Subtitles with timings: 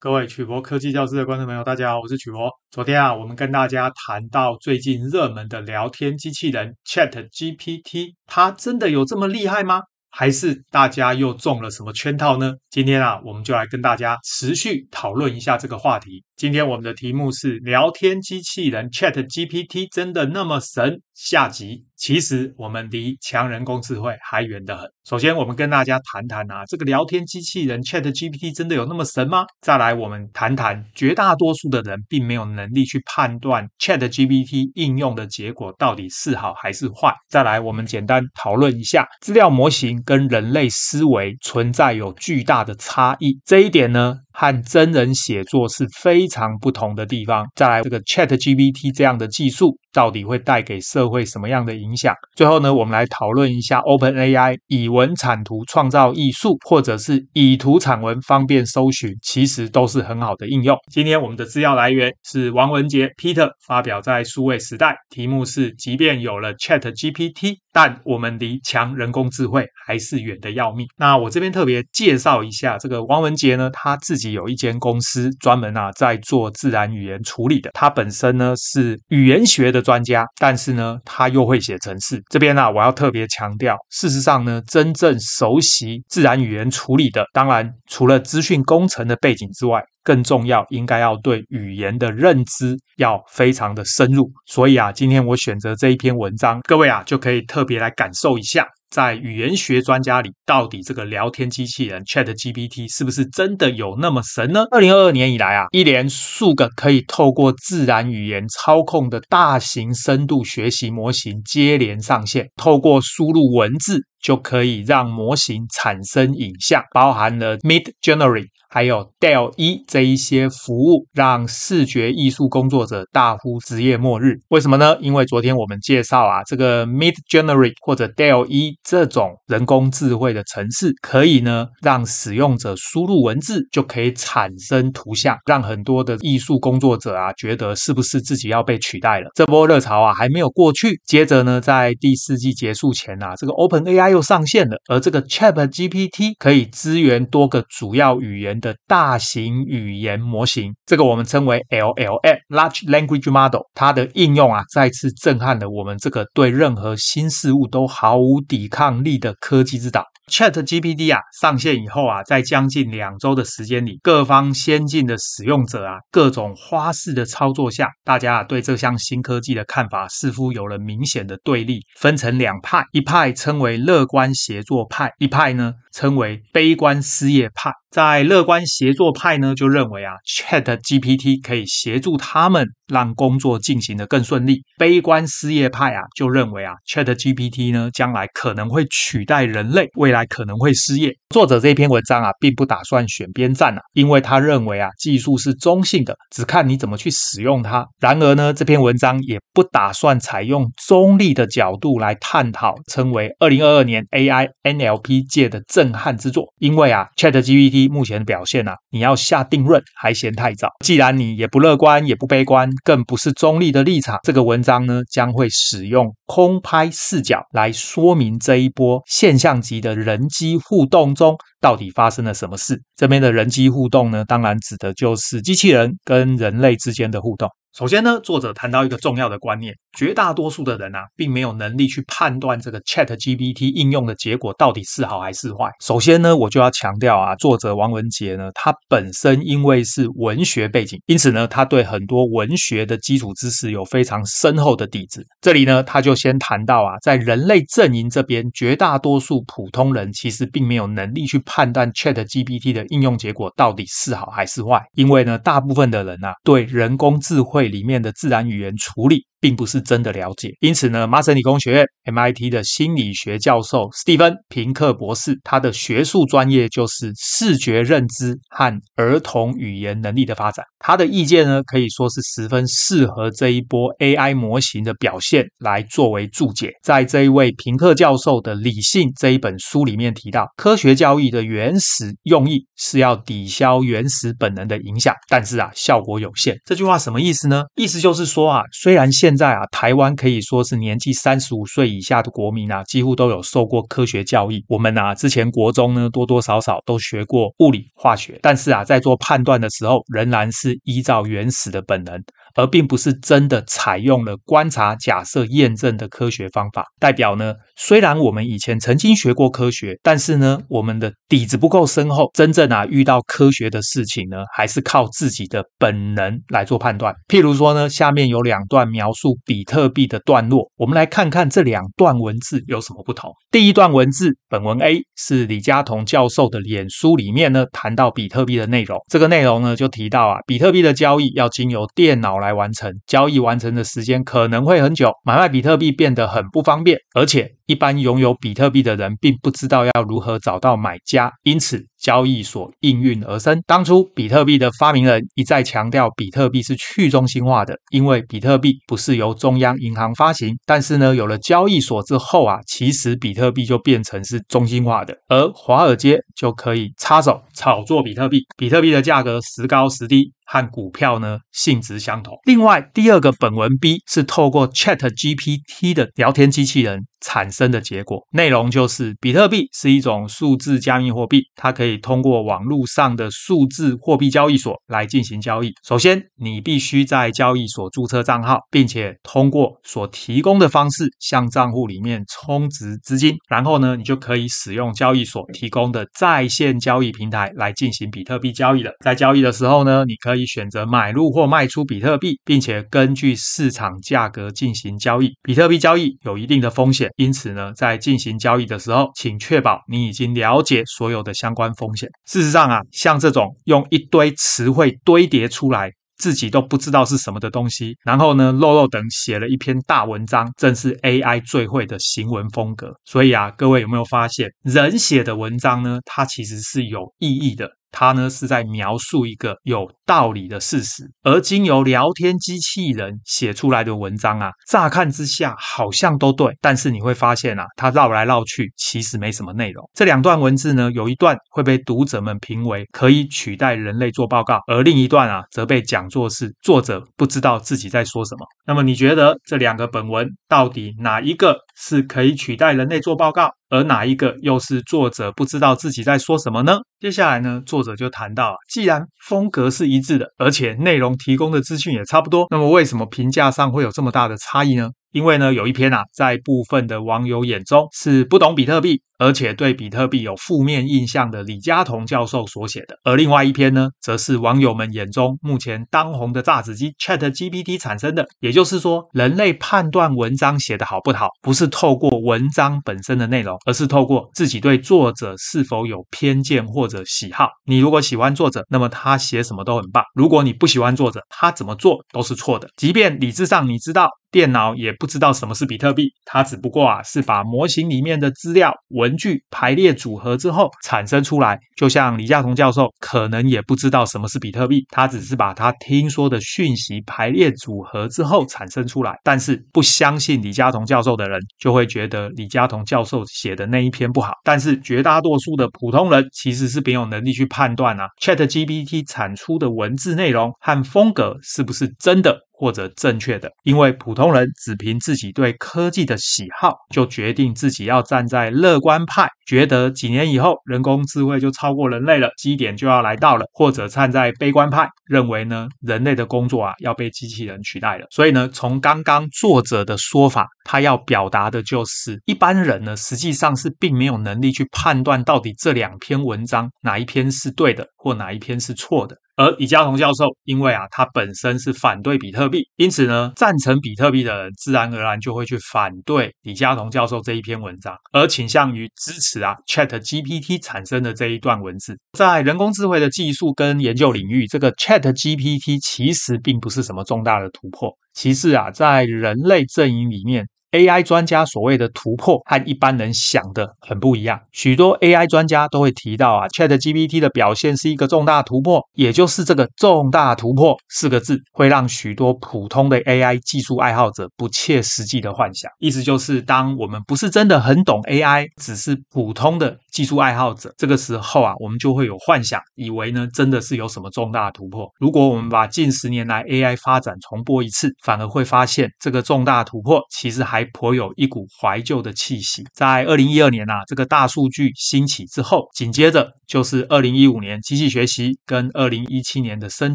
[0.00, 2.48] 各位曲博科技教室的观众朋友，大家好，我是曲博。
[2.70, 9.80] 昨天啊，我们跟大家谈到最近热门的聊天机器人 ChatGPT，它真的有这么厉害吗？
[10.08, 12.52] 还是大家又中了什么圈套呢？
[12.70, 16.22] 今天啊，我们就来跟大家持续讨论一下这个话题。
[16.38, 21.00] 今天我们的题目是：聊天机器人 ChatGPT 真的那么神？
[21.12, 21.84] 下集。
[21.96, 24.88] 其实我们离强人工智慧还远得很。
[25.04, 29.46] 首先，我们跟大家谈谈啊，这个聊天机器人 ChatGPT 真的有那么神吗？
[29.60, 37.12] 再来，我们谈谈绝大多数的人并没有能力去判断 ChatGPT 应用的结果到底是好还是坏。
[37.28, 43.40] 再来，我们简单讨论一下资料模型跟人类思维存在有巨大的差异。
[43.44, 47.44] 这一点呢，和真人写作是非常不同的地方。
[47.56, 52.14] 再来，这个 ChatGPT 这样的技术到底会带给社会什么样的影响？
[52.36, 60.76] 最后呢，我们来讨论一下 OpenAI 以文产图创造艺术，或者是以图产文方便搜寻，其实都是很好的应用。
[60.92, 70.86] 今天我们的资料来源是王文杰 Peter 发表在数位时代，题目是：即便有了 ChatGPT，但我们离强人工智慧还是远得要命。
[70.96, 74.28] 那我这边特别介绍一下这个王文杰呢，他自己。
[74.28, 82.22] 有一间公司专门啊在做自然语言处理的，他本身呢是语言学的专家，但是呢他又会写程式。
[82.28, 94.30] 这边呢、啊、我要特别强调，事实上呢真正熟悉自然语言处理的，当然除了资讯工程的背景之外，更重要应该要对语言的认知要非常的深入。
[94.44, 98.66] 所以啊，今天我选择这一篇文章，各位啊就可以特别来感受一下。
[98.90, 104.64] 在语言学专家里，到底这个聊天机器人 ChatGPT 是不是真的有那么神呢？
[104.70, 118.46] 二零二二年以来啊，一连数个可以透过自然语言操控的大型深度学习模型接连上线，透过输入文字就可以让模型产生影像，包含了 Midjourney。
[118.70, 124.34] 还有 DALL-E 这一些服务，让视觉艺术工作者大呼职业末日。
[124.48, 124.94] 为什么呢？
[125.00, 139.30] 因为昨天我们介绍啊，这个 Midjourney 或者 DALL-E 这种人工智慧的程式，可以呢让使用者输入文字就可以产生图像，让很多的艺术工作者啊觉得是不是自己要被取代了？
[139.34, 141.00] 这波热潮啊还没有过去。
[141.06, 148.48] 接着呢，在第四季结束前啊，这个 Open AI 又上线了，而这个 ChatGPT 可以支援多个主要语言。
[148.60, 160.04] 的大型语言模型，这个我们称为 LLM（Large Language Model），它的应用啊，再次震撼了我们这个对任何新事物都毫无抵抗力的科技之岛。
[160.28, 177.72] ChatGPT 啊上线以后啊，在将近两周的时间里，各方先进的使用者啊，各种花式的操作下，大家啊对这项新科技的看法似乎有了明显的对立，分成两派，一派称为乐乐观协作派，一派呢称为悲观失业派。
[177.90, 184.60] 在乐观协作派呢，就认为啊，ChatGPT 可以协助他们让工作进行的更顺利。
[184.76, 191.12] 悲观失业派啊，就认为啊，ChatGPT 呢，将来可能会取代人类，未来可能会失业。
[191.30, 197.86] 作者这篇文章啊，并不打算选边站啊，因为他认为啊，技术是中性的，只看你怎么去使用它。
[197.98, 206.44] 然而呢，这篇文章也不打算采用中立的角度来探讨，称为二零二二年 AI NLP 界的震撼之作。
[206.58, 210.68] 因为啊，ChatGPT 目前的表现啊，你要下定论还嫌太早。
[210.84, 222.80] 既然你也不乐观，也不悲观，更不是中立的立场，这个文章呢，将会使用空拍视角来说明这一波现象级的人机互动中到底发生了什么事。
[222.94, 227.48] 这边的人机互动呢，当然指的就是机器人跟人类之间的互动。
[227.74, 229.74] 首先呢，作者谈到一个重要的观念。
[229.96, 235.70] 绝大多数的人啊，并没有能力去判断这个 ChatGPT 应用的结果到底是好还是坏。
[235.80, 245.24] 首先呢，我就要强调啊，作者王文杰呢，他本身因为是文学背景，因此呢，他对很多文学的基础知识有非常深厚的底子。
[245.40, 259.26] 这里呢，他就先谈到啊，在人类阵营这边，绝大多数普通人其实并没有能力去判断 ChatGPT 的应用结果到底是好还是坏，因为呢，大部分的人啊，对人工智慧里面的自然语言处理。
[259.40, 270.64] 并不是真的了解，因此呢，麻省理工学院 MIT 的心理学教授史蒂芬·平克博士，他的学术专业就是视觉认知和儿童语言能力的发展。
[270.80, 276.72] 他的意见呢，可以说是十分适合这一波 AI 模型的表现来作为注解。
[276.82, 286.56] 在这一位平克教授的《理性》这一本书里面提到，科学教育的原始用意是要抵消原始本能的影响，但是啊，效果有限。
[286.64, 287.64] 这句话什么意思呢？
[287.74, 294.64] 意思就是说啊，虽然现现在啊，台湾可以说是年纪三十五岁以下的国民啊，几乎都有受过科学教育。
[294.66, 302.18] 我们啊，之前国中呢，多多少少都学过物理、化学，但是啊，在做判断的时候，仍然是依照原始的本能。
[302.58, 317.14] 而并不是真的采用了观察、假设、验证的科学方法，代表呢，虽然我们以前曾经学过科学，但是呢，我们的底子不够深厚，真正啊遇到科学的事情呢，还是靠自己的本能来做判断。
[317.28, 323.30] 譬如说呢，下面有两段描述比特币的段落，我们来看看这两段文字有什么不同。
[323.52, 332.47] 第一段文字，本文 A 是李嘉彤教授的脸书里面呢谈到比特币的内容，这个内容呢就提到啊，比特币的交易要经由电脑来。
[332.48, 343.60] 来完成交易，完成的时间可能会很久，买卖比特币变得很不方便，而且一般拥有比特币的人并不知道要如何找到买家，因此交易所应运而生。
[343.66, 350.56] 当初比特币的发明人一再强调，比特币是去中心化的，因为比特币不是由中央银行发行。
[350.64, 360.32] 但是呢，有了交易所之后啊，其实比特币就变成是中心化的，而华尔街就可以插手炒作比特币，比特币的价格时高时低。
[360.50, 362.34] 和股票呢性质相同。
[362.46, 375.72] 另外，第二个本文 B 是透过 ChatGPT 的聊天机器人产生的结果，内容就是比特币是一种数字加密货币，它可以通过网络上的数字货币交易所来进行交易。
[375.86, 388.92] 首先，你必须在交易所注册账号，并且通过所提供的方式向账户里面充值资金，然后呢，你就可以使用交易所提供的在线交易平台来进行比特币交易了。
[389.04, 395.32] 在交易的时候呢，你可以选择买入或卖出比特币，并且根据市场价格进行交易。
[395.42, 397.07] 比特币交易有一定的风险。
[397.16, 402.08] 因此呢，在进行交易的时候，请确保你已经了解所有的相关风险。
[402.26, 412.92] 事实上啊，像这种用一堆词汇堆叠出来，自己都不知道是什么的东西，然后呢，漏漏等写了一篇大文章，正是 AI 最会的行文风格。
[413.04, 417.70] 所以啊，各位有没有发现，人写的文章呢，它其实是有意义的。
[417.90, 429.88] 它呢是在描述一个有道理的事实，而经由聊天机器人写出来的文章啊，乍看之下好像都对，但是你会发现啊，它绕来绕去其实没什么内容。
[429.94, 438.46] 这两段文字呢，有一段会被读者们评为可以取代人类做报告，而另一段啊，则被讲作是作者不知道自己在说什么。
[438.66, 443.50] 那么你觉得这两个本文到底哪一个是可以取代人类做报告？
[443.70, 446.78] 而哪一个又是作者不知道自己在说什么呢？
[447.00, 454.90] 接下来呢，作者就谈到，既然风格是一致的，而且内容提供的资讯也差不多，那么为什么评价上会有这么大的差异呢？
[455.12, 468.26] 因为呢，有一篇啊，在部分的网友眼中是不懂比特币，而且对比特币有负面印象的李嘉彤教授所写的，而另外一篇呢，则是网友们眼中目前当红的炸子机 ChatGPT 产生的。
[468.40, 477.48] 也就是说，人类判断文章写得好不好，不是透过文章本身的内容，而是透过自己对作者是否有偏见或者喜好。
[477.64, 482.68] 你如果喜欢作者，那么他写什么都很棒；如果你不喜欢作者，他怎么做都是错的。
[482.76, 484.10] 即便理智上你知道。
[484.30, 491.58] 电脑也不知道什么是比特币，它只不过啊是把模型里面的资料文具排列组合之后产生出来。
[491.76, 499.16] 就像李嘉彤教授可能也不知道什么是比特币，他只是把他听说的讯息排列组合之后产生出来。
[499.22, 504.32] 但是不相信李嘉彤教授的人就会觉得李嘉彤教授写的那一篇不好。
[504.44, 512.47] 但是绝大多数的普通人其实是没有能力去判断啊，ChatGPT 产出的文字内容和风格是不是真的。
[512.58, 528.06] 或者正确的，因为普通人只凭自己对科技的喜好，就决定自己要站在乐观派，觉得几年以后人工智慧就超过人类了，基点就要来到了；或者站在悲观派，认为呢人类的工作啊要被机器人取代了。
[528.10, 539.16] 所以呢，从刚刚作者的说法，他要表达的就是，一般人呢实际上是并没有能力去判断到底这两篇文章哪一篇是对的，或哪一篇是错的。
[539.38, 551.96] 而李嘉彤教授，因为啊，他本身是反对比特币，因此呢，赞成比特币的人自然而然就会去反对李嘉彤教授这一篇文章，而倾向于支持啊 ChatGPT 产生的这一段文字。
[552.18, 557.92] 在人工智慧的技术跟研究领域，这个 ChatGPT 其实并不是什么重大的突破。
[558.14, 564.38] 其次啊，在人类阵营里面，AI 专家所谓的突破和一般人想的很不一样。
[564.52, 575.70] 许多 AI 专家都会提到啊，ChatGPT 的表现是一个重大突破，也就是这个重大突破四个字，会让许多普通的 AI 技术爱好者不切实际的幻想。
[575.78, 584.86] 意思就是，当我们不是真的很懂 AI，只是普通的技术爱好者，这个时候啊，我们就会有幻想，以为呢真的是有什么重大突破。
[585.00, 590.57] 如果我们把近十年来 AI 发展重播一次，反而会发现这个重大突破其实还。
[590.58, 592.64] 还颇有一股怀旧的气息。
[592.74, 599.94] 在二零一二年呐，这个大数据兴起之后，紧接着就是二零一五年机器学习跟二零一七年的深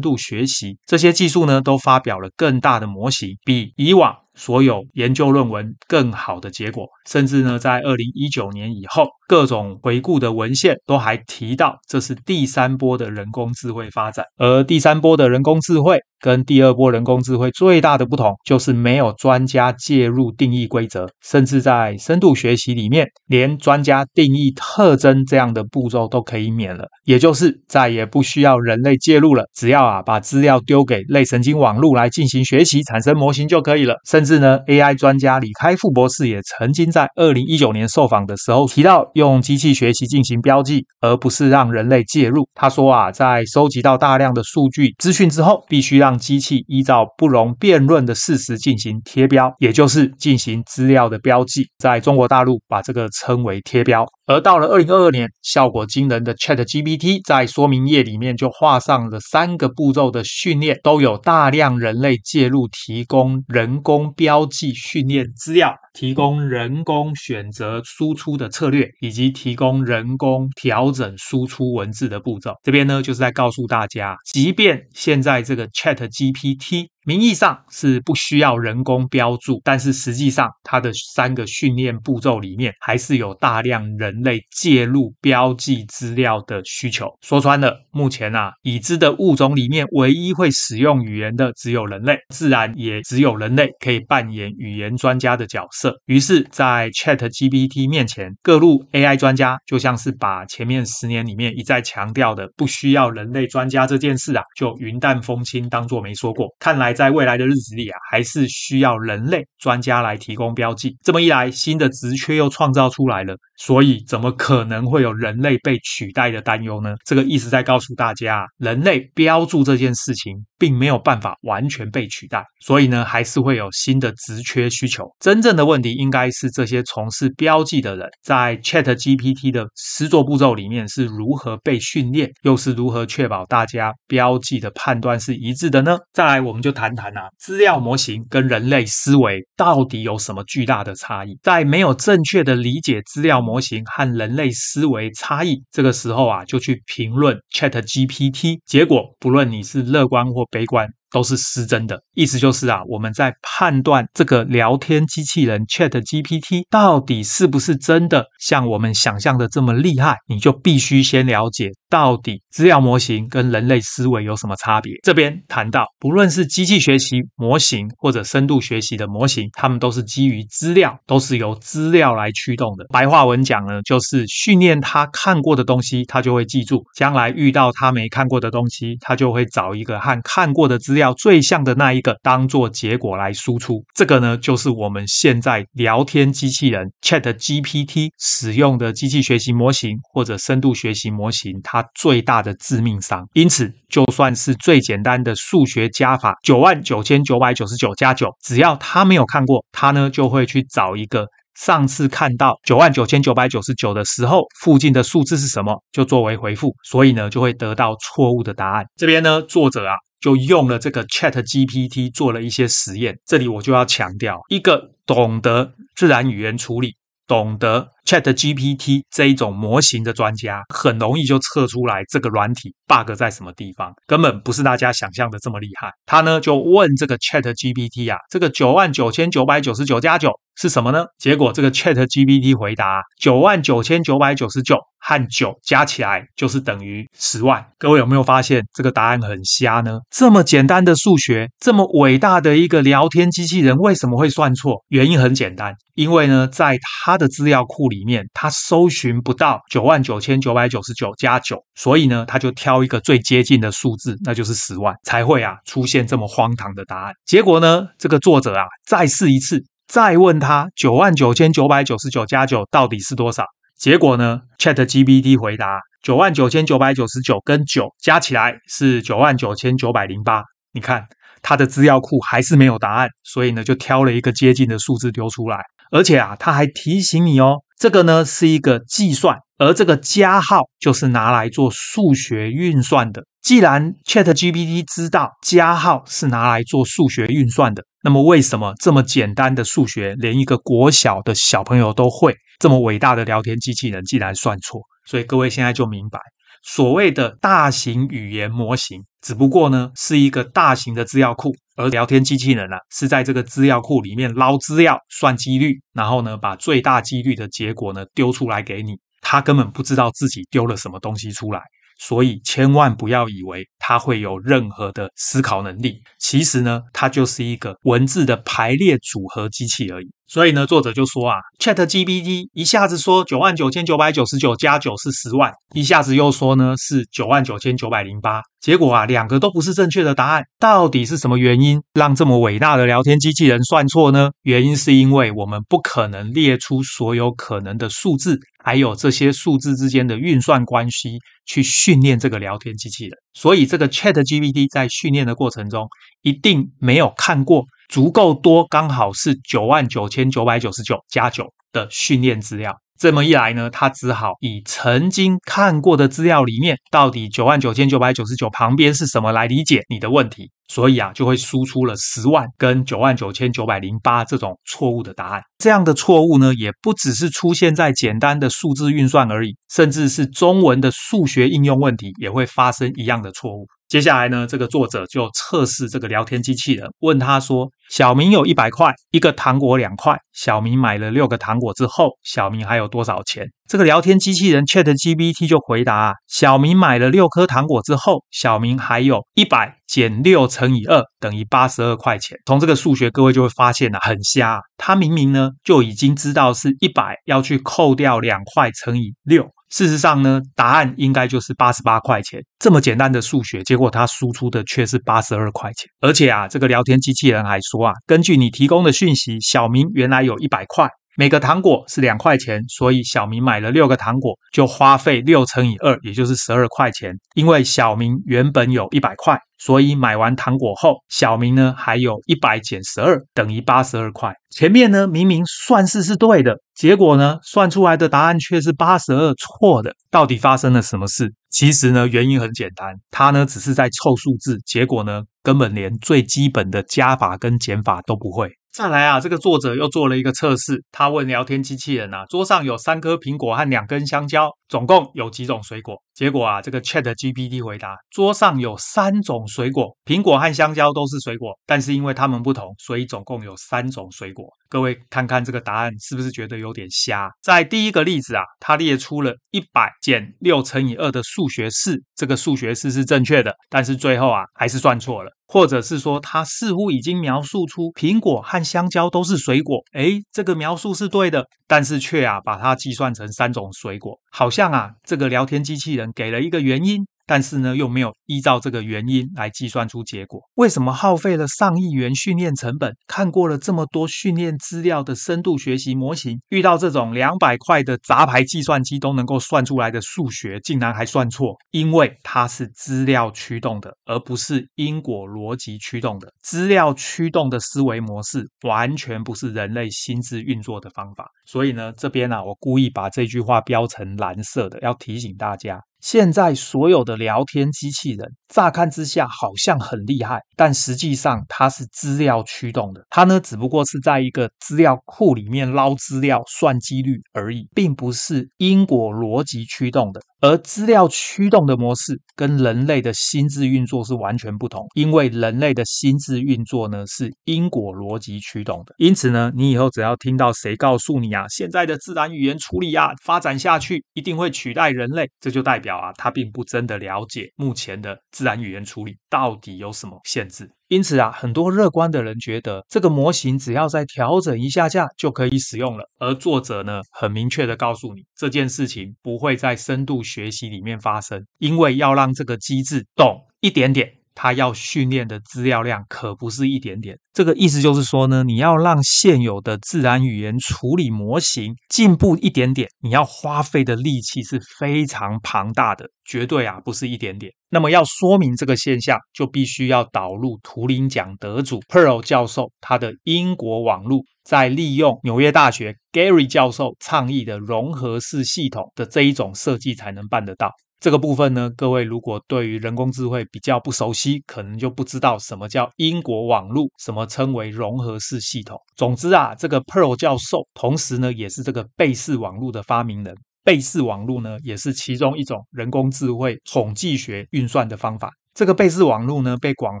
[0.00, 6.86] 度学习，这些技术呢都发表了更大的模型，比以往所有研究论文更好的结果。
[7.06, 14.24] 甚至呢，在二零一九年以后，各种回顾的文献都还提到，这是第三波的人工智慧发展。
[14.38, 33.96] 而第三波的人工智慧跟第二波人工智慧最大的不同，就是没有专家介入定义规则，甚至在深度学习里面，连专家定义特征这样的步骤都可以免了，也就是再也不需要人类介入了，只要啊把资料丢给类神经网络来进行学习，产生模型就可以了。
[34.08, 42.48] 甚至呢，AI 专家李开复博士也曾经在二零一九年受访的时候提到，用机器学习进行标记，而不是让人类介入。
[42.54, 51.66] 他说啊，在收集到大量的数据资讯之后，必须让机器依照不容辩论的事实进行贴标，也就是进行资料的标记。
[51.78, 54.06] 在中国大陆，把这个称为贴标。
[54.26, 72.54] 而到了二零二二年，效果惊人的 ChatGPT 在说明页里面就画上了三个步骤的训练，都有大量人类介入，提供人工标记训练资料，提供人工选择输出的策略，以及提供人工调整输出文字的步骤。
[72.62, 76.93] 这边呢，就是在告诉大家，即便现在这个 ChatGPT。
[77.06, 87.06] 名义上是不需要人工标注，但是实际上它的三个训练步骤里面还是有大量人类介入标记资料的需求。
[87.20, 95.94] 说穿了，目前啊已知的物种里面唯一会使用语言的只有人类，自然也只有人类可以扮演语言专家的角色。
[96.06, 106.48] 于是，在 ChatGPT 面前，各路 AI 专家就像是把前面十年里面一再强调的不需要人类专家这件事啊，就云淡风轻当作没说过。
[106.58, 106.93] 看来。
[106.94, 110.96] 在未来的日子里啊，还是需要人类专家来提供标记。
[111.02, 113.36] 这么一来，新的职缺又创造出来了。
[113.56, 116.94] 所以，怎么可能会有人类被取代的担忧呢？
[117.04, 122.44] 这个意思在告诉大家，人类标注这件事情并没有办法完全被取代。
[122.60, 125.04] 所以呢，还是会有新的职缺需求。
[125.20, 135.98] 真正的问题应该是这些从事标记的人，在 ChatGPT 的实作步骤里面是如何被训练，又是如何确保大家标记的判断是一致的呢？
[136.12, 141.38] 再来，我们就谈谈啊，资料模型跟人类思维到底有什么巨大的差异？
[141.42, 150.88] 在没有正确的理解资料模型和人类思维差异，这个时候啊，就去评论 ChatGPT，结果不论你是乐观或悲观。
[151.14, 164.92] 都是失真的，意思就是啊，我们在判断这个聊天机器人 ChatGPT 到底是不是真的像我们想象的这么厉害，你就必须先了解到底资料模型跟人类思维有什么差别。
[165.04, 172.84] 这边谈到，不论是机器学习模型或者深度学习的模型，它们都是基于资料，都是由资料来驱动的。
[172.88, 181.14] 白话文讲呢，就是训练他看过的东西，他就会记住；将来遇到他没看过的东西，他就会找一个和看过的资料。
[181.14, 193.26] 最像的那一个当做结果来输出，这个呢，就是我们现在聊天机器人 ChatGPT 使用的机器学习模型或者深度学习模型，它最大的致命伤。
[193.32, 208.84] 因此，就算是最简单的数学加法九万九千九百九十九加九，只要他没有看过，他呢就会去找一个上次看到九万九千九百九十九的时候附近的数字是什么，就作为回复，所以呢就会得到错误的答案。
[208.96, 209.94] 这边呢，作者啊。
[210.20, 216.94] 就用了这个 ChatGPT 做了一些实验，这里我就要强调，一个懂得自然语言处理、
[217.26, 225.90] 懂得 ChatGPT 这一种模型的专家，很容易就测出来这个软体 bug 在什么地方，根本不是大家想象的这么厉害。
[226.06, 231.04] 他呢就问这个 ChatGPT 啊，这个九万九千九百九十九加九是什么呢？
[231.18, 234.76] 结果这个 ChatGPT 回答九万九千九百九十九。
[235.06, 237.62] 和九加起来就是等于十万。
[237.78, 239.98] 各位有没有发现这个答案很瞎呢？
[240.10, 244.82] 这么简单的数学，这么伟大的一个聊天机器人，为什么会算错？
[244.88, 257.12] 原因很简单，因为呢，在它的资料库里面，它搜寻不到九万九千九百九十九加九，所以呢，它就挑一个最接近的数字，那就是十万，才会啊出现这么荒唐的答案。
[257.26, 259.62] 结果呢，这个作者啊再试一次。
[259.86, 263.44] 再问他九万九千九百九十九加九到底是多少？
[263.78, 270.42] 结果呢，ChatGPT 回答九万九千九百九十九跟九加起来是九万九千九百零八。
[270.72, 271.04] 你看
[271.42, 275.58] 他的资料库还是没有答案，所以呢就挑了一个接近的数字丢出来，
[275.90, 283.24] 而且啊他还提醒你哦，这个呢是一个计算，而这个加号就是拿来做数学运算的。
[283.44, 292.34] 既然 ChatGPT 知道加号是拿来做数学运算的，那么为什么这么简单的数学，连一个国小的小朋友都会？
[292.58, 294.80] 这么伟大的聊天机器人竟然算错？
[295.06, 296.18] 所以各位现在就明白，
[296.62, 308.94] 所谓的大型语言模型，只不过呢是一个大型的资料库，而聊天机器人呢、啊、是在这个资料库里面捞资料、算几率，然后呢把最大几率的结果呢丢出来给你。
[309.20, 311.60] 他根本不知道自己丢了什么东西出来。
[311.98, 320.10] 所以千万不要以为它会有任何的思考能力，其实呢，它就是一个文字的排列组合机器而已。
[320.26, 330.42] 所以呢，作者就说啊，ChatGPT 一下子说九万九千九百九十九加九是十万，一下子又说呢是九万九千九百零八，结果啊，两个都不是正确的答案。
[330.58, 334.30] 到底是什么原因让这么伟大的聊天机器人算错呢？
[334.42, 343.12] 原因是因为我们不可能列出所有可能的数字，还有这些数字之间的运算关系去训练这个聊天机器人。
[343.34, 345.86] 所以这个 ChatGPT 在训练的过程中，
[346.22, 347.66] 一定没有看过。
[347.88, 352.76] 足够多，刚好是九万九千九百九十九加九的训练资料。
[352.96, 360.50] 这么一来呢，他只好以曾经看过的资料里面，到底九万九千九百九十九旁边是什么来理解你的问题。
[360.68, 365.42] 所以啊，就会输出了十万跟九万九千九百零八这种错误的答案。
[365.58, 373.66] 这样的错误呢，也不只是出现在简单的数字运算而已，甚至是中文的数学应用问题也会发生一样的错误。
[373.94, 380.18] 接下来呢，这个作者就测试这个聊天机器人，问他说：“小明有一百块，一个糖果两块。
[380.32, 394.58] 小明买了六个糖果之后，小明还有多少钱？”这个聊天机器人 ChatGPT 就回答：“啊小明买了六颗糖果之后，小明还有一百减六乘以二等于八十二块钱。”从这个数学，各位就会发现呢，很瞎。
[394.76, 399.53] 他明明呢就已经知道是一百要去扣掉两块乘以六。
[399.70, 405.88] 事实上呢，答案应该就是八十八块钱，这么简单的数学，结果它输出的却是八十二块钱。
[406.00, 410.88] 而且啊，这个聊天机器人还说啊，根据你提供的讯息，小明原来有一百块。
[411.16, 417.14] 每个糖果是两块钱，所以小明买了六个糖果，就花费六乘以二，也就是十二块钱。
[417.36, 424.30] 因为小明原本有一百块，所以买完糖果后，小明呢还有一百减十二等于八十二块。
[424.50, 429.94] 前面呢明明算式是对的，结果呢算出来的答案却是八十二，错的。
[430.10, 431.32] 到底发生了什么事？
[431.48, 438.50] 其实呢原因很简单，他呢只是在凑数字，结果呢根本连最基本的加法跟减法都不会。
[438.70, 445.94] 再来啊，这个作者又做了一个测试，他问聊天机器人啊，桌上有三颗苹果和两根香蕉，总共有几种水果？
[446.14, 454.46] 结果啊，这个 ChatGPT 回答，桌上有三种水果，苹果和香蕉都是水果，但是因为它们不同，所以总共有三种水果。
[454.68, 457.30] 各位看看这个答案是不是觉得有点瞎？
[457.42, 465.30] 在第一个例子啊，他列出了一百减六乘以二的数学式，这个数学式是正确的，但是最后啊还是算错了。
[465.46, 477.06] 或者是说，他似乎已经描述出苹果和香蕉都是水果，诶，这个描述是对的，但是却啊把它计算成三种水果，好像啊这个聊天机器人给了一个原因。
[477.26, 480.42] 但是呢，又没有依照这个原因来计算出结果。
[480.56, 491.56] 为什么耗费了上亿元训练成本，看过了这么多训练资料的深度学习模型，遇到这种两百块的杂牌计算机都能够算出来的数学，竟然还算错？
[491.70, 496.30] 因为它是资料驱动的，而不是因果逻辑驱动的。
[496.42, 501.30] 资料驱动的思维模式，完全不是人类心智运作的方法。
[501.46, 505.80] 所以呢，这边、啊，我故意把这句话标成蓝色的，要提醒大家。
[506.04, 513.02] 现在所有的聊天机器人，乍看之下好像很厉害，但实际上它是资料驱动的。
[513.08, 520.20] 它呢，只不过是在一个资料库里面捞资料、算几率而已，并不是因果逻辑驱动的。
[520.42, 528.94] 而资料驱动的模式跟人类的心智运作是完全不同，因为人类的心智运作呢是因果逻辑驱动的。
[528.98, 540.70] 因此呢，你以后只要听到谁告诉你啊，现在的自然语言处理啊发展下去一定会取代人类，这就代表啊，他并不真的了解目前的自然语言处理到底有什么限制。
[540.88, 546.08] 因此啊，很多乐观的人觉得这个模型只要再调整一下下就可以使用了。
[546.18, 554.23] 而作者呢，很明确的告诉你，这件事情不会在深度学习里面发生，因为要让这个机制懂一点点。
[554.34, 557.16] 它要训练的资料量可不是一点点。
[557.32, 567.52] 这个意思就是说呢，你要让现有的自然语言处理模型进步一点点，你要花费的力气是非常庞大的，绝对啊不是一点点。
[567.70, 580.70] 那么要说明这个现象，就必须要导入图灵奖得主 Pearl 教授他的英国网路，在利用纽约大学 Gary 教授倡议的融合式系统的这一种设计才能办得到。
[581.04, 588.80] 这个部分呢，各位如果对于人工智慧比较不熟悉，可能就不知道什么叫因果网路，什么称为融合式系统。
[588.96, 593.36] 总之啊，这个 Pearl 教授同时呢，也是这个贝氏网路的发明人。
[593.62, 598.32] 贝氏网路呢，也是其中一种人工智慧统计学运算的方法。
[598.54, 600.00] 这个贝氏网络呢，被广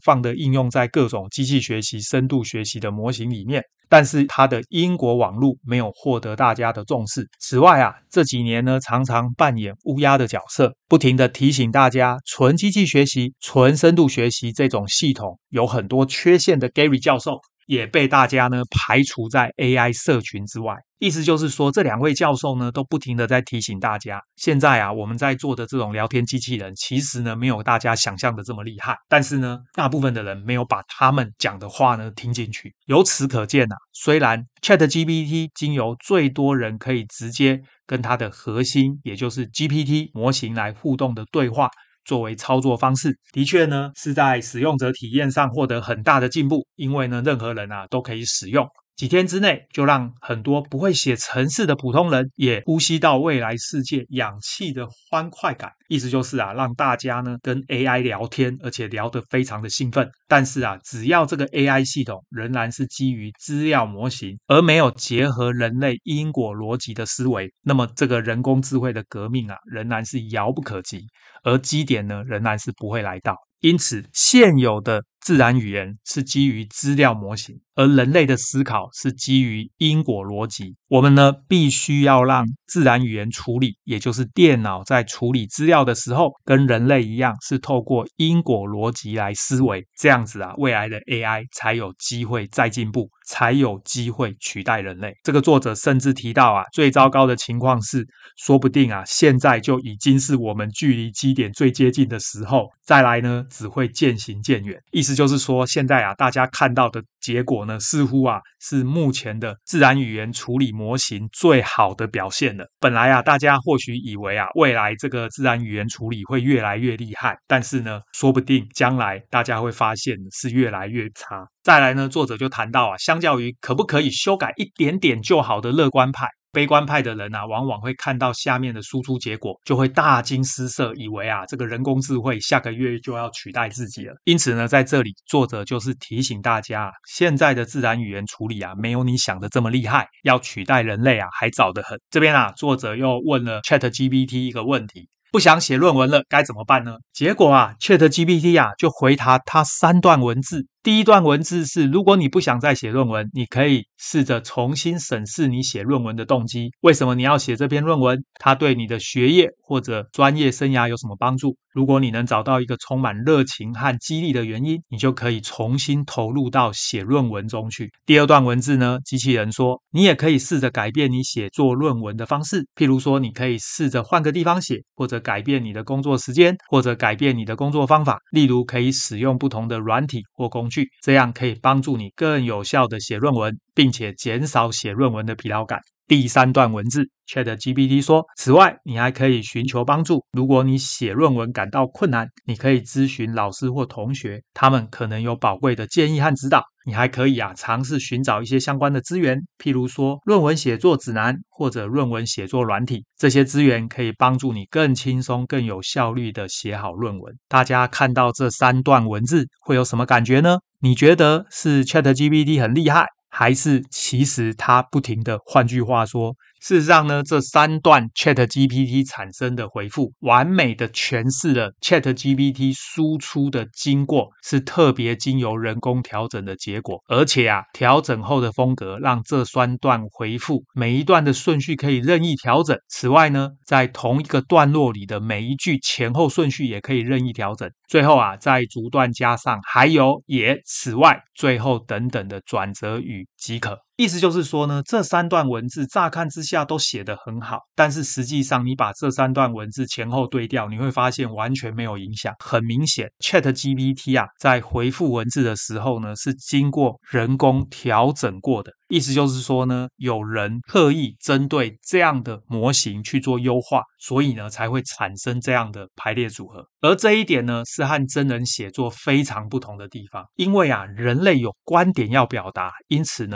[0.00, 3.62] 泛的应用在各种机器学习、深度学习的模型里面。
[3.88, 7.28] 但是它的因果网络没有获得大家的重视。
[7.38, 17.38] 此外啊，这几年呢，常常扮演乌鸦的角色，不停地提醒大家，纯机器学习、纯深度学习这种系统有很多缺陷的 Gary 教授。
[17.66, 32.74] 也被大家呢排除在 AI 社群之外，意思就是说，这两位教授呢都不停地在提醒大家，现在啊我们在做的这种聊天机器人，其实呢没有大家想象的这么厉害，但是呢大部分的人没有把他们讲的话呢听进去。
[32.86, 41.68] 由此可见啊，虽然 ChatGPT 经由最多人可以直接跟它的核心，也就是 GPT 模型来互动的对话。
[42.04, 48.66] 作为操作方式，的确呢是在使用者体验上获得很大的进步，因为呢任何人啊都可以使用。
[48.96, 55.72] 几天之内，就让很多不会写程式的普通人也呼吸到未来世界氧气的欢快感。
[55.88, 60.08] 意思就是啊，让大家呢跟 AI 聊天，而且聊得非常的兴奋。
[60.28, 71.06] 但是啊，只要这个 AI 系统仍然是基于资料模型，而没有结合人类因果逻辑的思维，那么这个人工智慧的革命啊，仍然是遥不可及，
[71.42, 73.36] 而基点呢，仍然是不会来到。
[73.60, 80.74] 因此，现有的自然语言是基于资料模型，而人类的思考是基于因果逻辑。
[80.88, 89.86] 我们呢，必须要让自然语言处理，也就是电脑在处理资料的时候，跟人类一样，是透过因果逻辑来思维。
[89.96, 95.14] 这样子啊，未来的 AI 才有机会再进步，才有机会取代人类。
[95.22, 98.04] 这个作者甚至提到啊，最糟糕的情况是，
[98.36, 102.68] 说不定啊，现在就已经是我们距离基点最接近的时候。
[102.84, 104.76] 再来呢，只会渐行渐远。
[104.90, 105.11] 意思。
[105.14, 112.66] 就是说，现在啊，大家看到的结果呢，似乎啊是目前的自然语言处理模型最好的表现了。
[112.80, 121.46] 本来啊，大家或许以为啊，未来这个自然语言处理会越来越厉害，但是呢，说不定将来大家会发现是越来越差。
[121.62, 126.26] 再来呢，作者就谈到啊，相较于可不可以修改一点点就好的乐观派。
[126.52, 134.14] 悲观派的人啊，往往会看到下面的输出结果，就会大惊失色，以为啊，这个人工智慧下个月就要取代自己了。
[134.24, 141.98] 因此呢，在这里作者就是提醒大家，现在的自然语言处理啊，没有你想的这么厉害，要取代人类啊，还早得很。
[142.10, 145.08] 这边啊，作者又问了 ChatGPT 一个问题。
[145.30, 146.96] 不想写论文了，该怎么办呢？
[147.14, 150.66] 结果啊，ChatGPT 啊就回答他三段文字。
[150.84, 156.70] 第一段文字是：如果你不想再写论文，你可以试着重新审视你写论文的动机。
[156.80, 158.18] 为什么你要写这篇论文？
[158.40, 161.56] 它对你的学业或者专业生涯有什么帮助？
[161.72, 167.88] 如果你能找到一个充满热情和激励的原因，你就可以重新投入到写论文中去。
[168.04, 178.18] 第二段文字呢，机器人说，你也可以试着改变你写作论文的方式，譬如说，你可以试着换个地方写，或者改变你的工作时间，或者改变你的工作方法。
[178.32, 185.78] 例如，可以使用不同的软体或工具，这样可以帮助你更有效地写论文，并且减少写论文的疲劳感。
[186.08, 190.24] 第三段文字，ChatGPT 说：“此外，你还可以寻求帮助。
[190.32, 196.62] 如果你写论文感到困难，你可以咨询老师或同学，他们可能有宝贵的建议和指导。
[196.84, 203.04] 你还可以啊，尝试寻找一些相关的资源，譬如说论文写作指南或者论文写作软体。
[203.16, 207.34] 这些资源可以帮助你更轻松、更有效率地写好论文。
[207.48, 210.58] 大家看到这三段文字会有什么感觉呢？
[210.80, 216.34] 你觉得是 ChatGPT 很厉害？”还是其实它不停的，换句话说。
[216.62, 232.78] 事实上呢，这三段 ChatGPT 产生的回复，完美的诠释了 ChatGPT 输出的经过是特别经由人工调整的结果，而且啊，调整后的风格让这三段回复每一段的顺序可以任意调整。
[232.88, 237.68] 此外呢，在同一个段落里的每一句前后顺序也可以任意调整。
[237.88, 243.76] 最后啊，在逐段加上还有也、此外、最后等等的转折语即可。
[243.96, 252.34] 意思就是说呢，这三段文字乍看之下都写得很好，但是实际上你把这三段文字前后对调，你会发现完全没有影响。
[252.42, 258.72] 很明显，ChatGPT 啊，在回复文字的时候呢，是经过人工调整过的。
[258.88, 266.66] 意思就是说呢，有人特意针对这样的模型去做优化，所以呢，才会产生这样的排列组合。
[266.80, 270.24] 而这一点呢，是和真人写作非常不同的地方。
[270.34, 273.26] 因为啊，人类有观点要表达，因此，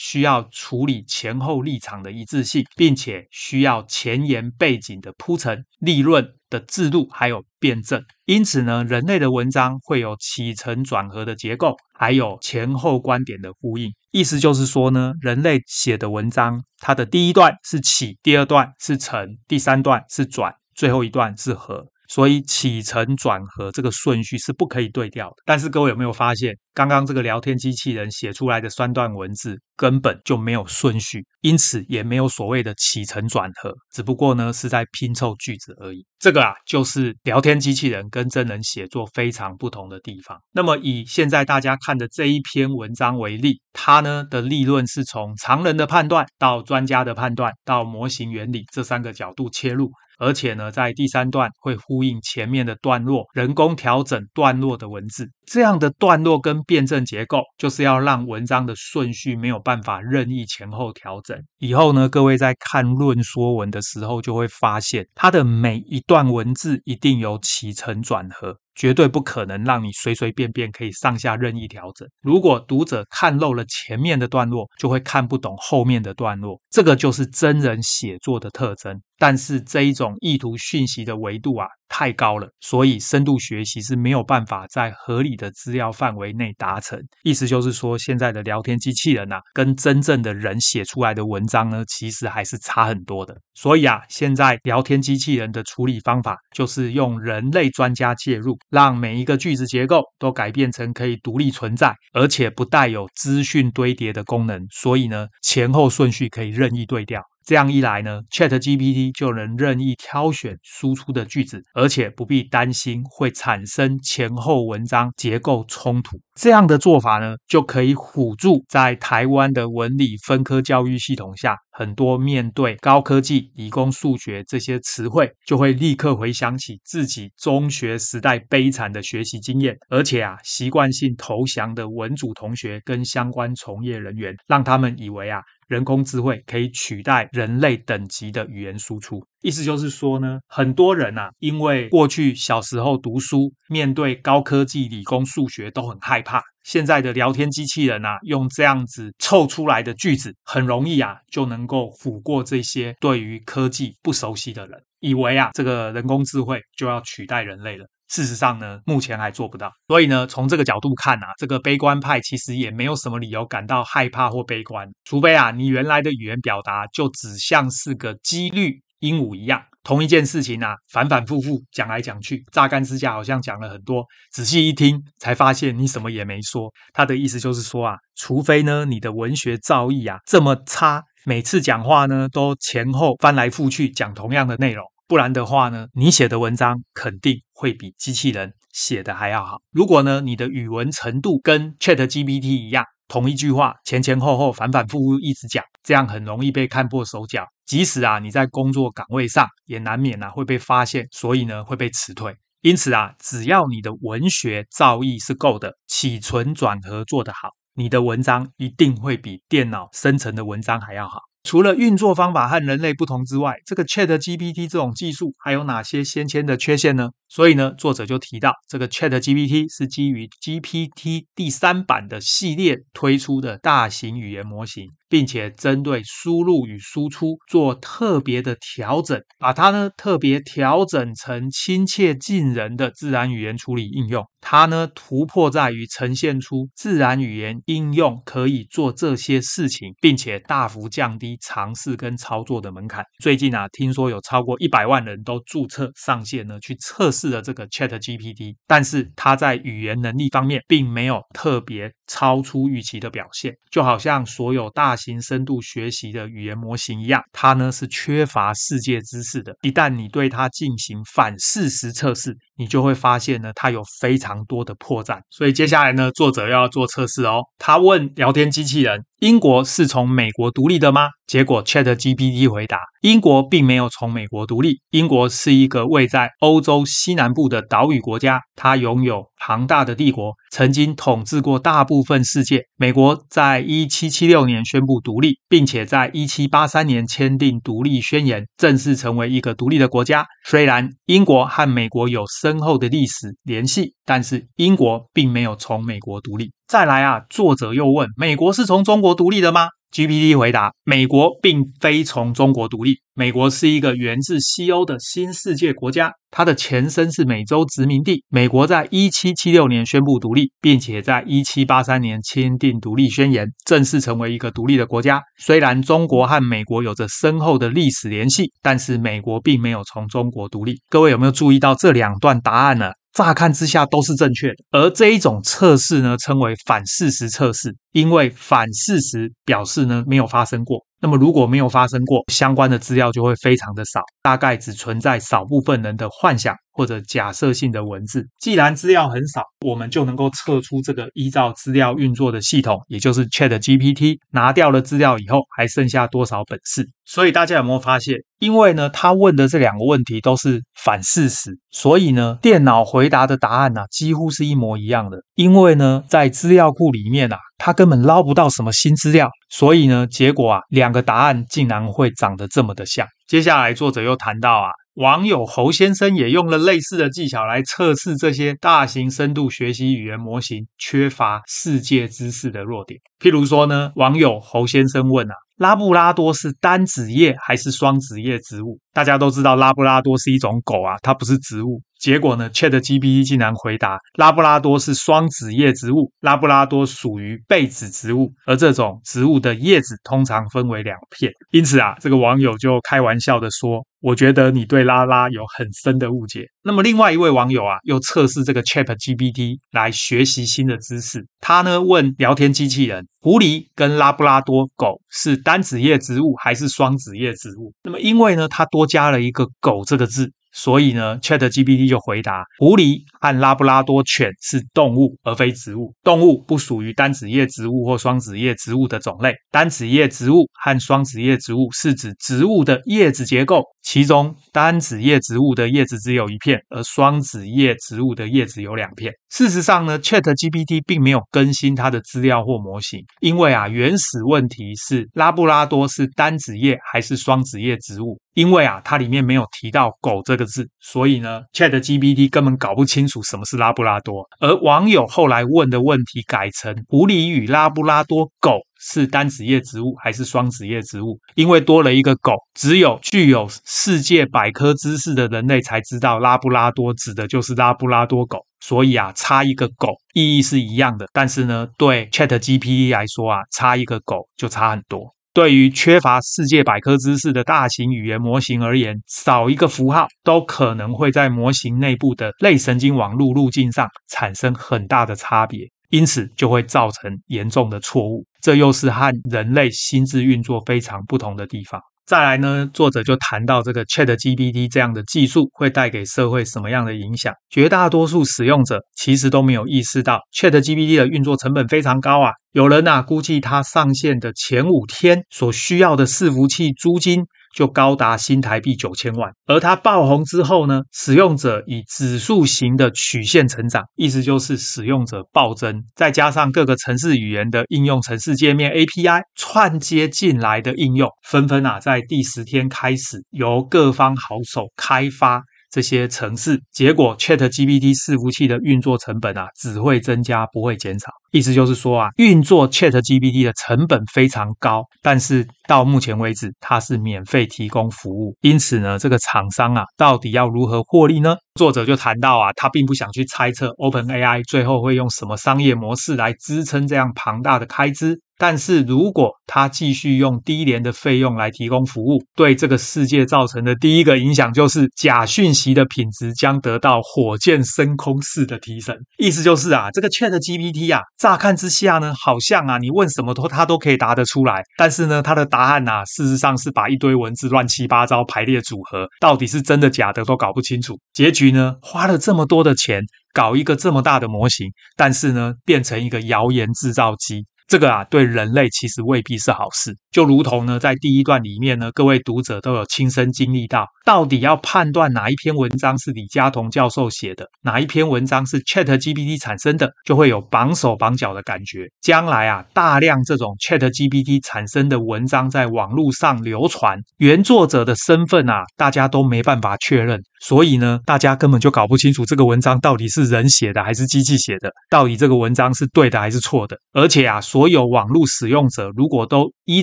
[0.00, 8.02] 需要处理前后立场的一致性，并且需要前言背景的铺陈、立论的制度，还有辩证。
[8.24, 13.92] 因此呢，人类的文章会有起承转合的结构，还有前后观点的呼应。
[14.10, 21.84] 意思就是说呢，人类写的文章，它的第一段是起，第二段是承，第三段是转，最后一段是合。
[22.10, 25.36] 所以起承转合这个顺序是不可以对调的。
[25.46, 36.04] 但是各位有没有发现，刚刚这个聊天机器人写出来的三段文字根本就没有顺序，因此也没有所谓的起承转合，只不过呢是在拼凑句子而已。
[36.18, 40.36] 这个啊就是聊天机器人跟真人写作非常不同的地方。
[40.50, 49.92] 那么以现在大家看的这一篇文章为例，它呢的立论是从常人的判断到专家的判断到模型原理这三个角度切入。
[50.20, 55.28] 而且呢，在第三段会呼应前面的段落，人工调整段落的文字。
[55.46, 61.36] 这样的段落跟辩证结构，就是要让文章的顺序没有办法任意前后调整。
[61.58, 68.56] 以后呢，各位在看论说文的时候，就会发现它的每一段文字一定有起承转合。
[68.76, 72.08] 绝对不可能让你随随便便可以上下任意调整。
[72.22, 76.58] 如果读者看漏了前面的段落，就会看不懂后面的段落。
[76.70, 78.98] 这个就是真人写作的特征。
[79.20, 86.98] 但是这一种意图讯息的维度啊，太高了，所以深度学习是没有办法在合理的资料范围内达成。
[87.22, 93.36] 意思就是说，现在的聊天机器人啊，跟真正的人写出来的文章呢，其实还是差很多的。
[93.52, 104.66] 所以啊，现在聊天机器人的处理方法就是用人类专家介入，让每一个句子结构都改变成可以独立存在，而且不带有资讯堆叠的功能。
[104.70, 107.22] 所以呢，前后顺序可以任意对调。
[107.44, 116.20] 这样一来呢，ChatGPT 就能任意挑选输出的句子，而且不必担心会产生前后文章结构冲突。
[116.34, 135.40] 这样的做法呢，就可以辅助在台湾的文理分科教育系统下，很多面对高科技、理工、数学这些词汇，就会立刻回想起自己中学时代悲惨的学习经验，而且啊，习惯性投降的文组同学跟相关从业人员，让他们以为啊。
[135.68, 146.42] 人工智慧可以取代人类等级的语言输出，意思就是说呢，很多人啊，因为过去小时候读书，面对高科技、理工、数学都很害怕。
[146.70, 157.84] 现在的聊天机器人啊，用这样子凑出来的句子，很容易啊，就能够唬过这些对于科技不熟悉的人，以为啊，这个人工智慧就要取代人类了。
[158.06, 159.68] 事实上呢，目前还做不到。
[159.88, 176.72] 所以呢，从这个角度看啊，这个悲观派其实也没有什么理由感到害怕或悲观，除非啊，你原来的语言表达就只像是个几率鹦鹉一样，同一件事情啊，反反复复讲来讲去，榨干之下好像讲了很多，仔细一听才发现你什么也没说。
[176.92, 184.86] 他的意思就是说啊，除非呢，你的文学造诣啊这么差，每次讲话呢都前后翻来覆去讲同样的内容。
[185.08, 189.58] 不然的话呢，你写的文章肯定会比机器人写的还要好。
[189.72, 197.44] 如果呢，你的语文程度跟 ChatGPT 一样，同一句话前前后后反反复复一直讲，这样很容易被看破手脚。
[197.66, 202.32] 即使啊，你在工作岗位上也难免啊会被发现，所以呢会被辞退。
[202.60, 211.18] 因此啊，只要你的文学造诣是够的，起承转合做得好，你的文章一定会比电脑生成的文章还要好。
[211.42, 217.10] 除了运作方法和人类不同之外，这个 ChatGPT 这种技术还有哪些先天的缺陷呢？
[217.28, 234.24] 所以呢，作者就提到，这个 ChatGPT 是基于 GPT 第三版的系列推出的大型语言模型，并且针对输入与输出做特别的调整，把它呢特别调整成亲切近人的自然语言处理应用。
[234.40, 243.02] 它呢突破在于呈现出自然语言应用可以做这些事情，并且大幅降低尝试跟操作的门槛。
[243.22, 247.30] 最近啊，听说有超过一百万人都注册上线呢，去测试。
[247.30, 259.54] 了，这个 ChatGPT，但是它在语言能力方面并没有特别超出预期的表现，就好像所有大型深度学习的语言模型一样，它呢是缺乏世界知识的。
[259.62, 265.18] 一旦你对它进行反事实测试，你就会发现呢，它有非常多的破绽。
[265.30, 267.40] 所以接下来呢，作者要做测试哦。
[267.58, 271.08] 他问聊天机器人英国是从美国独立的吗？
[271.26, 274.80] 结果 ChatGPT 回答，英国并没有从美国独立。
[274.90, 282.64] 英国是一个位在欧洲西南部的岛屿国家，它拥有庞大的帝国，曾经统治过大部分世界。
[282.76, 290.26] 美国在一七七六年宣布独立，并且在一七八三年签订独立宣言，正式成为一个独立的国家。
[290.44, 296.52] 虽然英国和美国有深深厚的历史联系，但是英国并没有从美国独立。
[296.66, 308.24] 再来啊，作者又问：美国是从中国独立的吗？GPT 回答：美国并非从中国独立，美国是一个源自西欧的新世界国家，它的前身是美洲殖民地。
[308.28, 315.20] 美国在一七七六年宣布独立，并且在一七八三年签订独立宣言，正式成为一个独立的国家。
[315.38, 320.80] 虽然中国和美国有着深厚的历史联系，但是美国并没有从中国独立。
[320.88, 322.92] 各位有没有注意到这两段答案呢？
[323.12, 330.84] 乍看之下都是正确的，而这一种测试呢，称为反事实测试，因为反事实表示呢，没有发生过。
[331.02, 338.26] 那么如果没有发生过，相关的资料就会非常的少，大概只存在少部分人的幻想或者假设性的文字。
[338.40, 346.88] 既然资料很少，我们就能够测出这个依照资料运作的系统，也就是 ChatGPT 拿掉了资料以后，还剩下多少本事。
[347.04, 348.16] 所以大家有没有发现？
[348.38, 355.18] 因为呢，他问的这两个问题都是反事实，所以呢，电脑回答的答案呢、几乎是一模一样的。
[355.34, 357.36] 因为呢，在资料库里面啊。
[357.62, 363.06] 他根本捞不到什么新资料，所以呢，结果啊，两个答案竟然会长得这么的像。
[363.28, 373.00] 接下来，作者又谈到啊，网友侯先生也用了类似的技巧来测试这些大型深度学习语言模型缺乏世界知识的弱点。
[373.18, 378.78] 譬如说呢，网友侯先生问啊，拉布拉多是单子叶还是双子叶植物？
[378.92, 381.80] 大家都知道拉布拉多是一种狗啊，它不是植物。
[382.00, 391.30] 结果呢，ChatGPT 竟然回答拉布拉多是双子叶植物，拉布拉多属于被子植物，而这种植物的叶子通常分为两片。
[391.50, 401.26] 因此啊，这个网友就开玩笑的说：“我觉得你对拉拉有很深的误解。”那么另外一位网友啊，又测试这个 ChatGPT 来学习新的知识。
[401.40, 410.32] 他呢问聊天机器人：“狐狸跟拉布拉多狗是单子叶植物还是双子叶植物？”那么因为呢，他多加了一个“狗”这个字。
[410.52, 415.94] 所以呢，ChatGPT 就回答：狐狸和拉布拉多犬是动物，而非植物。
[416.02, 419.32] 动物不属于单子叶植物或双子叶植物的种类。
[419.50, 423.62] 单子叶植物和双子叶植物是指植物的叶子结构。
[423.82, 429.10] 其中单子叶植物的叶子只有一片，而双子叶植物的叶子有两片。
[429.30, 438.20] 事实上呢，ChatGPT 并没有更新它的资料或模型，因为啊，原始问题是拉布拉多是单子叶还是双子叶植物？
[438.34, 444.26] 因为啊，它里面没有提到“狗”这个字，所以呢，ChatGPT 根本搞不清楚什么是拉布拉多。
[444.40, 448.60] 而网友后来问的问题改成“狐狸与拉布拉多狗”。
[448.82, 451.20] 是单子叶植物还是双子叶植物？
[451.34, 458.38] 因为多了一个狗，只有具有世界百科知识的人类才知道拉布拉多指的就是拉布拉多狗。
[458.60, 465.14] 所以啊，差一个狗意义是一样的，但是呢，对 ChatGPT 来说啊，差一个狗就差很多。
[465.32, 475.60] 对于缺乏世界百科知识的大型语言模型而言，少一个符号都可能会在模型内部的类神经网络路径上产生很大的差别。
[475.90, 481.80] 因此就会造成严重的错误，这又是和人类心智运作非常不同的地方。
[482.10, 487.32] 再来呢，作者就谈到这个 ChatGPT 这样的技术会带给社会什么样的影响。
[487.48, 492.32] 绝大多数使用者其实都没有意识到 ChatGPT 的运作成本非常高啊。
[492.50, 497.22] 有人啊估计它上线的前五天所需要的伺服器租金，
[497.54, 515.42] 就高达新台币九千万，而它爆红之后呢，使用者以指数型的曲线成长，意思就是使用者暴增，再加上各个城市语言的应用城市界面 API 串接进来的应用，纷纷啊在第十天开始由各方好手开发。
[515.72, 521.19] 这些城市，结果 ChatGPT 伺服器的运作成本啊，只会增加，不会减少。
[521.30, 528.34] 意思就是说啊，运作 ChatGPT 的成本非常高，但是到目前为止，它是免费提供服务。
[528.40, 531.36] 因此呢，这个厂商啊，到底要如何获利呢？
[531.54, 538.18] 作者就谈到啊，他并不想去猜测 OpenAI 最后会用什么商业模式来支撑这样庞大的开支。
[538.38, 548.96] 但是如果他继续用低廉的费用来提供服务，对这个世界造成的第一个影响就是假讯息的品质将得到火箭升空式的提升。
[549.18, 554.62] 意思就是啊，这个 ChatGPT 啊，乍看之下呢，好像啊，你问什么都他都可以答得出来。
[554.78, 560.98] 但是呢，他的答案啊，事实上是把一堆文字乱七八糟排列组合，到底是真的假的都搞不清楚。
[561.12, 563.02] 结局呢，花了这么多的钱
[563.34, 567.44] 搞一个这么大的模型，但是呢，变成一个谣言制造机。
[567.70, 569.96] 这个啊，对人类其实未必是好事。
[570.10, 581.86] 就如同呢，在第一段里面呢，各位读者都有亲身经历到，到底要判断哪一篇文章是李嘉彤教授写的，哪一篇文章是 ChatGPT 产生的，就会有绑手绑脚的感觉。
[582.00, 590.20] 将来啊，大量这种 ChatGPT 产生的文章在网络上流传，原作者的身份啊，大家都没办法确认。
[590.42, 596.76] 所以呢，大家根本就搞不清楚这个文章到底是人写的还是机器写的，到底这个文章是对的还是错的。
[596.94, 599.82] 而且啊，所有网络使用者如果都依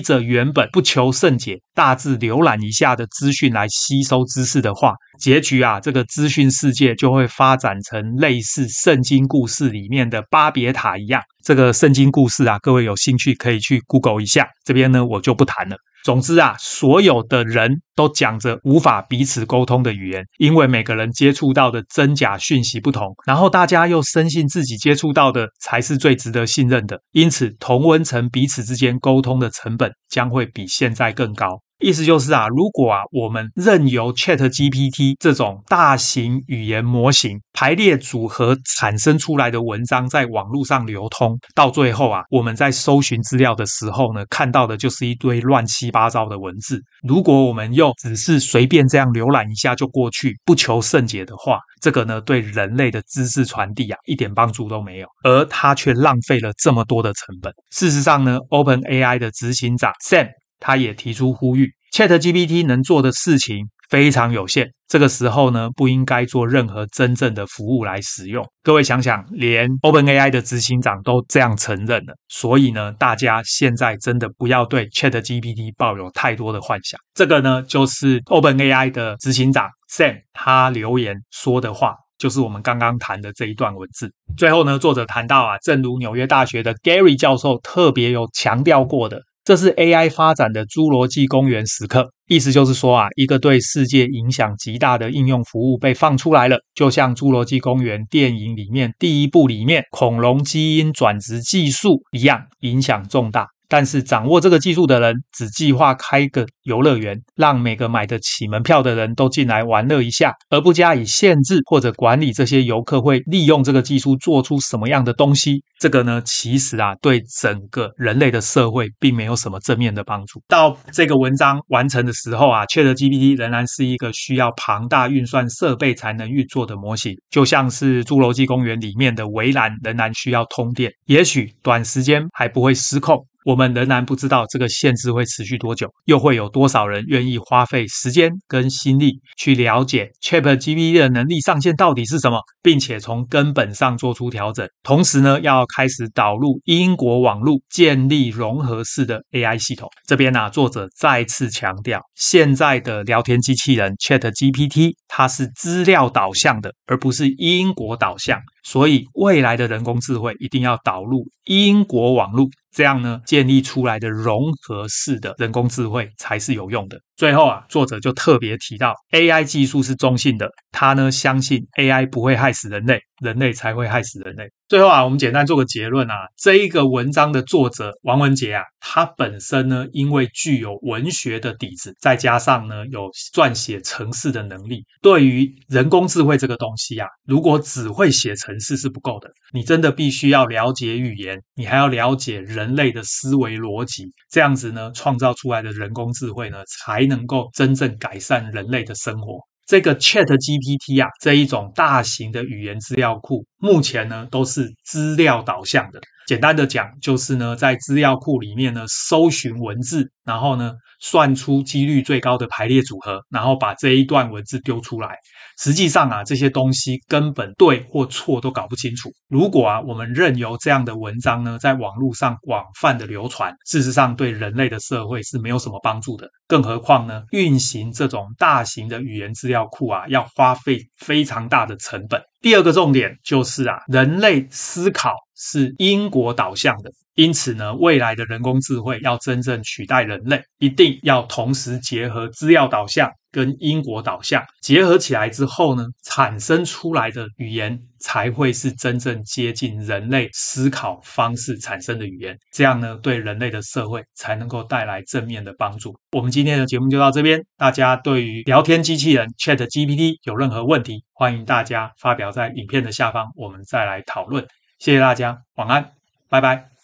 [0.00, 11.22] 着原本不求甚解、大致浏览一下的资讯来吸收知识的话，结局啊，这个资讯世界就会发展成类似圣经故事里面的巴别塔一样。
[11.48, 15.78] 这个圣经故事啊，各位有兴趣可以去 Google 一下，这边呢我就不谈了。
[16.04, 31.62] 总之啊，所有的人都讲着无法彼此沟通的语言，因为每个人接触到的真假讯息不同，然后大家又深信自己接触到的才是最值得信任的，因此同温层彼此之间沟通的成本将会比现在更高。
[31.80, 46.80] 意思就是啊，如果啊，我们任由 ChatGPT 这种大型语言模型排列组合产生出来的文章在网络上流通，到最后啊，我们在搜寻资料的时候呢，看到的就是一堆乱七八糟的文字。
[47.06, 57.52] 如果我们又只是随便这样浏览一下就过去，不求甚解的话，这个呢，对人类的知识传递啊，一点帮助都没有，而它却浪费了这么多的成本。
[57.70, 60.26] 事实上呢，OpenAI 的执行长 Sam。
[60.58, 68.44] 他也提出呼吁，ChatGPT 能做的事情非常有限，这个时候呢，不应该做任何真正的服务来使用。
[68.62, 77.00] 各位想想，连 OpenAI 的执行长都这样承认了，所以呢，大家现在真的不要对 ChatGPT 抱有太多的幻想。
[77.14, 84.12] 这个呢，就是 OpenAI 的执行长 Sam 他留言说的话，就是我们刚刚谈的这一段文字。
[84.36, 89.22] 最后呢，作者谈到啊，正如纽约大学的 Gary 教授特别有强调过的。
[89.48, 103.46] 这是 AI 发展的侏罗纪公园时刻，意思就是说啊，一个对世界影响极大的应用服务被放出来了，就像侏罗纪公园电影里面第一部里面恐龙基因转殖技术一样，影响重大。
[103.68, 115.62] 但是掌握这个技术的人只计划开个游乐园，让每个买得起门票的人都进来玩乐一下，而不加以限制或者管理这些游客会利用这个技术做出什么样的东西。
[115.78, 120.42] 这个呢，其实啊，对整个人类的社会并没有什么正面的帮助。
[120.48, 133.24] 到这个文章完成的时候啊，ChatGPT 仍然是一个需要庞大运算设备才能运作的模型，就像是侏罗纪公园里面的围栏仍然需要通电，也许短时间还不会失控。
[133.44, 144.68] 我们仍然不知道这个限制会持续多久，又会有多少人愿意花费时间跟心力去了解 ChatGPT 的能力上限到底是什么，并且从根本上做出调整。
[144.82, 149.88] 同时呢，要开始导入因果网络，建立融合式的 AI 系统。
[150.06, 158.40] 这边呢、作者再次强调，现在的聊天机器人 ChatGPT 它是资料导向的，而不是因果导向。
[158.64, 162.46] 所以，未来的人工智慧一定要导入因果网络，
[162.78, 167.00] 这样呢，建立出来的融合式的人工智慧才是有用的。
[167.18, 174.44] 最后啊，作者就特别提到，AI 技术是中性的，他呢相信 AI 不会害死人类，人类才会害死人类。
[174.68, 199.40] 最后啊，我们简单做个结论啊，这一个文章的作者王文杰啊，他本身呢，因为具有文学的底子，再加上呢有撰写程式的能力，对于人工智慧这个东西啊，如果只会写程式是不够的，你真的必须要了解语言，你还要了解人类的思维逻辑，这样子呢，创造出来的人工智慧呢，才能够真正改善人类的生活。
[199.66, 206.00] 这个 ChatGPT 啊，这一种大型的语言资料库，目前呢都是资料导向的。
[206.26, 215.16] 简单的讲，就是呢在资料库里面呢搜寻文字，然后呢算出几率最高的排列组合，然后把这一段文字丢出来。
[215.58, 219.10] 实际上啊，这些东西根本对或错都搞不清楚。
[219.28, 226.28] 如果啊我们任由这样的文章呢在网络上广泛的流传，事实上对人类的社会是没有什么帮助的。
[226.46, 232.20] 更何况呢，运行这种大型的语言资料库啊，要花费非常大的成本。
[232.40, 243.10] 第二个重点就是啊，人类思考是因果导向的，因此呢，未来的人工智慧要真正取代人类，一定要同时结合资料导向。
[243.30, 252.38] 跟因果导向结合起来之后呢，产生出来的语言才会是真正接近人类思考方式产生的语言。
[252.52, 255.94] 这样呢，对人类的社会才能够带来正面的帮助。
[256.12, 257.40] 我们今天的节目就到这边。
[257.56, 264.46] 大家对于聊天机器人 ChatGPT 有任何问题，欢迎大家发表在影片的下方，我们再来讨论。
[264.78, 265.90] 谢谢大家，晚安，
[266.28, 266.77] 拜拜。